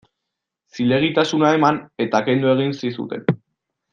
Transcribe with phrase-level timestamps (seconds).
[0.77, 3.31] Zilegitasuna eman eta kendu egin zizuten.